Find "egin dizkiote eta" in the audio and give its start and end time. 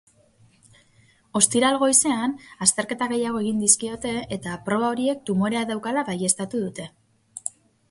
3.45-4.57